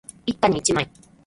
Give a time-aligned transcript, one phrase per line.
[0.25, 0.89] 一家に一枚